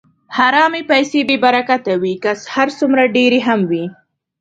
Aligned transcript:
حرامې 0.37 0.81
پیسې 0.91 1.19
بېبرکته 1.29 1.93
وي، 2.01 2.13
که 2.23 2.31
هر 2.55 2.67
څومره 2.79 3.03
ډېرې 3.15 3.39
هم 3.47 3.59
وي. 3.69 3.85